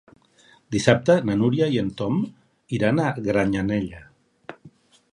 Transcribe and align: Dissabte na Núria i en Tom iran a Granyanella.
Dissabte 0.75 1.17
na 1.29 1.35
Núria 1.41 1.69
i 1.75 1.79
en 1.83 1.93
Tom 2.01 2.19
iran 2.79 3.05
a 3.07 3.09
Granyanella. 3.31 4.07